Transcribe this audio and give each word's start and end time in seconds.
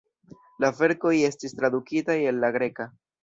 La 0.63 0.71
verkoj 0.77 1.11
estis 1.27 1.53
tradukitaj 1.59 2.17
el 2.31 2.43
la 2.45 2.53
greka. 2.59 2.89